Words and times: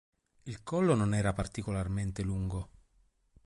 Il 0.45 0.63
collo 0.63 0.95
non 0.95 1.13
era 1.13 1.31
particolarmente 1.31 2.23
lungo. 2.23 2.69